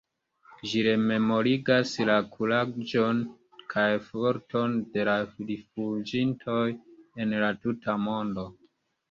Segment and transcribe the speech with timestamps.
[0.69, 3.19] Ĝi rememorigas la kuraĝon
[3.75, 5.15] kaj forton de la
[5.51, 6.65] rifuĝintoj
[7.27, 8.49] en la tuta mondo.